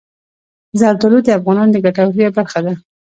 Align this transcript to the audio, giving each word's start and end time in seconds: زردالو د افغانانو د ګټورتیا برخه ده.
زردالو 0.79 1.19
د 1.23 1.27
افغانانو 1.37 1.73
د 1.73 1.77
ګټورتیا 1.85 2.27
برخه 2.37 2.59
ده. 2.65 2.73